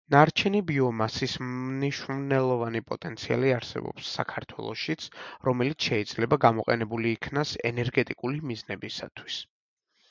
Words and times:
ნარჩენი 0.13 0.59
ბიომასის 0.69 1.33
მნიშვნელოვანი 1.49 2.81
პოტენციალი 2.87 3.53
არსებობს 3.57 4.09
საქართველოშიც, 4.21 5.07
რომელიც 5.51 5.91
შეიძლება 5.91 6.41
გამოყენებული 6.49 7.17
იქნას 7.21 7.55
ენერგეტიკული 7.75 8.45
მიზნებისათვის. 8.53 9.41